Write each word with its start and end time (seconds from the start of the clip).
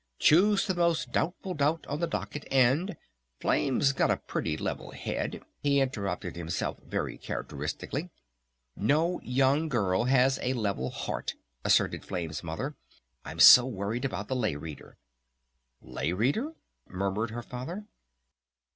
"Choose 0.17 0.65
the 0.65 0.73
most 0.73 1.11
doubtful 1.11 1.53
doubt 1.53 1.85
on 1.85 1.99
the 1.99 2.07
docket 2.07 2.47
and 2.49 2.97
Flame's 3.39 3.91
got 3.93 4.09
a 4.09 4.17
pretty 4.17 4.57
level 4.57 4.89
head," 4.93 5.43
he 5.61 5.79
interrupted 5.79 6.35
himself 6.35 6.79
very 6.79 7.19
characteristically. 7.19 8.09
"No 8.75 9.19
young 9.21 9.69
girl 9.69 10.05
has 10.05 10.39
a 10.41 10.53
level 10.53 10.89
heart," 10.89 11.35
asserted 11.63 12.03
Flame's 12.03 12.43
Mother. 12.43 12.75
"I'm 13.23 13.39
so 13.39 13.67
worried 13.67 14.03
about 14.03 14.27
the 14.27 14.35
Lay 14.35 14.55
Reader." 14.55 14.97
"Lay 15.83 16.13
Reader?" 16.13 16.53
murmured 16.89 17.29
her 17.29 17.43
Father. 17.43 17.85